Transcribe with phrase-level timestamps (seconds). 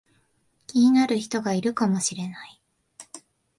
[0.65, 2.59] 気になる人がいるかもしれない